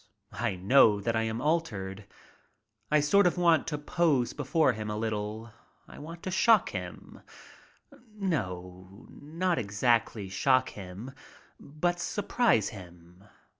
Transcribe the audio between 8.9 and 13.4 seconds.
not exactly shock him, but surprise him.